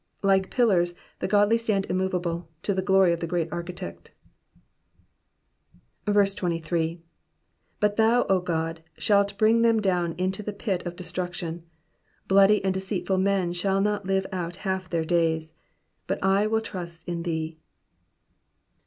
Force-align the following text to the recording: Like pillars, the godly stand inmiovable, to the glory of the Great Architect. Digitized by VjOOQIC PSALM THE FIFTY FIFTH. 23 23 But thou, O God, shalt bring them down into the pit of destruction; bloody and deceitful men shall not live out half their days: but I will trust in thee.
Like 0.23 0.49
pillars, 0.49 0.95
the 1.19 1.27
godly 1.27 1.59
stand 1.59 1.85
inmiovable, 1.87 2.47
to 2.63 2.73
the 2.73 2.81
glory 2.81 3.13
of 3.13 3.19
the 3.19 3.27
Great 3.27 3.47
Architect. 3.51 4.09
Digitized 6.07 6.07
by 6.07 6.11
VjOOQIC 6.11 6.13
PSALM 6.13 6.13
THE 6.13 6.21
FIFTY 6.23 6.31
FIFTH. 6.31 6.37
23 6.37 6.79
23 6.79 7.03
But 7.81 7.95
thou, 7.97 8.25
O 8.27 8.39
God, 8.41 8.83
shalt 8.97 9.37
bring 9.37 9.61
them 9.61 9.79
down 9.79 10.13
into 10.17 10.41
the 10.41 10.53
pit 10.53 10.83
of 10.87 10.95
destruction; 10.95 11.65
bloody 12.27 12.65
and 12.65 12.73
deceitful 12.73 13.19
men 13.19 13.53
shall 13.53 13.79
not 13.79 14.07
live 14.07 14.25
out 14.31 14.55
half 14.65 14.89
their 14.89 15.05
days: 15.05 15.53
but 16.07 16.17
I 16.23 16.47
will 16.47 16.61
trust 16.61 17.03
in 17.07 17.21
thee. 17.21 17.59